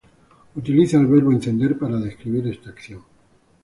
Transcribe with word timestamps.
Utiliza 0.55 0.97
el 0.99 1.05
verbo 1.05 1.31
"encender" 1.31 1.77
para 1.77 1.97
describir 1.97 2.47
esta 2.47 2.71
acción. 2.71 3.03